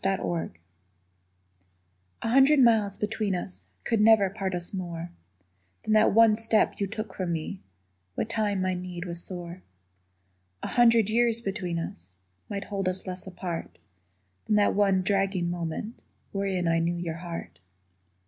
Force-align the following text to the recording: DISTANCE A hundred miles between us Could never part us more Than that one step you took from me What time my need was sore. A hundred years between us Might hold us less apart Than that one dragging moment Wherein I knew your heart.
DISTANCE 0.03 0.53
A 2.23 2.29
hundred 2.29 2.59
miles 2.59 2.97
between 2.97 3.35
us 3.35 3.67
Could 3.83 4.01
never 4.01 4.31
part 4.31 4.55
us 4.55 4.73
more 4.73 5.11
Than 5.83 5.93
that 5.93 6.11
one 6.11 6.35
step 6.35 6.79
you 6.79 6.87
took 6.87 7.13
from 7.13 7.31
me 7.31 7.61
What 8.15 8.27
time 8.27 8.63
my 8.63 8.73
need 8.73 9.05
was 9.05 9.21
sore. 9.23 9.61
A 10.63 10.69
hundred 10.69 11.07
years 11.11 11.39
between 11.39 11.77
us 11.77 12.15
Might 12.49 12.63
hold 12.63 12.87
us 12.89 13.05
less 13.05 13.27
apart 13.27 13.77
Than 14.47 14.55
that 14.55 14.73
one 14.73 15.03
dragging 15.03 15.51
moment 15.51 16.01
Wherein 16.31 16.67
I 16.67 16.79
knew 16.79 16.95
your 16.97 17.17
heart. 17.17 17.59